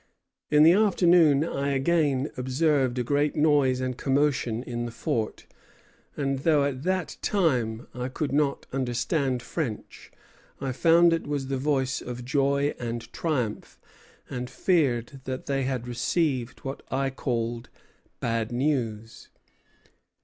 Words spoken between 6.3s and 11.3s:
though at that time I could not understand French, I found it